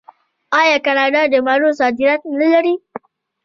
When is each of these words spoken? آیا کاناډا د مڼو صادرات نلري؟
آیا 0.59 0.77
کاناډا 0.85 1.21
د 1.29 1.35
مڼو 1.45 1.69
صادرات 1.79 2.21
نلري؟ 2.39 2.75